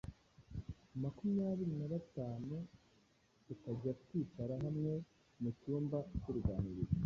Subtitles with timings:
[1.01, 2.55] makumyabiri na batanu,
[3.45, 4.93] tukajya twicara hamwe
[5.41, 6.91] mu cyumba cy’uruganiriro